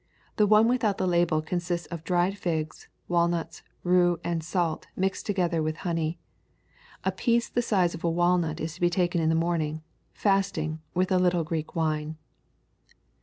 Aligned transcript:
The 0.37 0.47
one 0.47 0.67
without 0.67 0.97
the 0.97 1.05
label 1.05 1.43
consists 1.43 1.85
of 1.91 2.03
dried 2.03 2.35
figs, 2.35 2.87
walnuts, 3.07 3.61
rue, 3.83 4.19
and 4.23 4.43
salt, 4.43 4.87
mixed 4.95 5.27
together 5.27 5.61
with 5.61 5.75
honey. 5.85 6.17
A 7.05 7.11
piece 7.11 7.49
of 7.49 7.53
the 7.53 7.61
size 7.61 7.93
of 7.93 8.03
a 8.03 8.09
walnut 8.09 8.57
to 8.57 8.81
be 8.81 8.89
taken 8.89 9.21
in 9.21 9.29
the 9.29 9.35
morning, 9.35 9.83
fasting, 10.11 10.79
with 10.95 11.11
a 11.11 11.19
little 11.19 11.43
Greek 11.43 11.75
wine." 11.75 12.17